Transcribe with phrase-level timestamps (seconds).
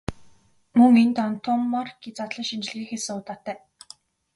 [0.77, 3.57] Мөн энд Антоммарки задлан шинжилгээ хийсэн удаатай.